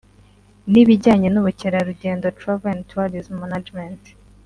[0.71, 4.01] n’ibijyanye n’ubukerarugendo (Travel and Tourism Management)